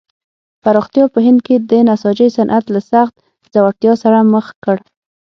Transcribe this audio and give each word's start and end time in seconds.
پراختیا 0.63 1.05
په 1.13 1.19
هند 1.25 1.39
کې 1.45 1.55
د 1.69 1.71
نساجۍ 1.87 2.29
صنعت 2.37 2.65
له 2.75 2.81
سخت 2.91 3.13
ځوړتیا 3.53 3.93
سره 4.03 4.17
مخ 4.33 4.45
کړ. 4.63 4.77